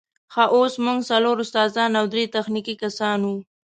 [0.33, 3.37] خو اوس موږ څلور استادان او درې تخنیکي کسان وو.